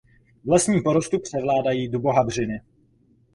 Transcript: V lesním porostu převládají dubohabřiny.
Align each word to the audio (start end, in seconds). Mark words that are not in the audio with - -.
V 0.45 0.49
lesním 0.51 0.83
porostu 0.83 1.19
převládají 1.19 1.87
dubohabřiny. 1.89 2.59